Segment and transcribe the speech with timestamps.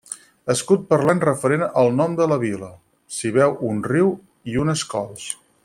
[0.53, 2.71] Escut parlant referent al nom de la vila:
[3.17, 4.11] s'hi veu un riu
[4.55, 5.29] i unes cols.